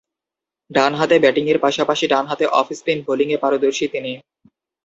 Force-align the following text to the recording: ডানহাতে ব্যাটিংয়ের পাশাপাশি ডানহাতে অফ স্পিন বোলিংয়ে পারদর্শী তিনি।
ডানহাতে 0.71 1.15
ব্যাটিংয়ের 1.19 1.59
পাশাপাশি 1.59 2.05
ডানহাতে 2.07 2.45
অফ 2.59 2.67
স্পিন 2.79 2.99
বোলিংয়ে 3.07 3.41
পারদর্শী 3.43 3.85
তিনি। 3.87 4.11